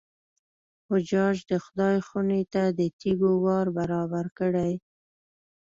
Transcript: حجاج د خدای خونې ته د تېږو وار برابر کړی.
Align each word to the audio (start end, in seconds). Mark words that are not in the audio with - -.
حجاج 0.89 1.37
د 1.51 1.53
خدای 1.65 1.97
خونې 2.07 2.41
ته 2.53 2.63
د 2.79 2.81
تېږو 2.99 3.31
وار 3.45 3.67
برابر 3.79 4.25
کړی. 4.39 4.71